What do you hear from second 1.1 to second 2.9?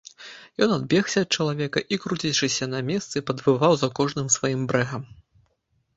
ад чалавека і, круцячыся на